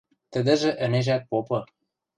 [0.31, 1.59] Тӹдӹжӹ ӹнежӓт попы.